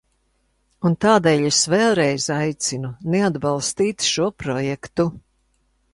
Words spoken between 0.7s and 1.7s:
Un tādēļ es